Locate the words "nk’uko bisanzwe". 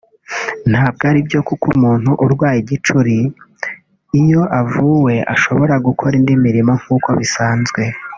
6.81-7.81